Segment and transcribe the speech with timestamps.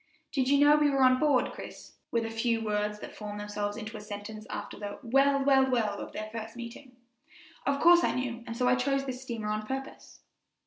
[0.31, 3.77] "Did you know we were on board, Chris?" were the first words that formed themselves
[3.77, 6.93] into a sentence after the "Well, well, well!" of their first meeting.
[7.67, 10.21] "Of course I knew, and so I chose this steamer on purpose."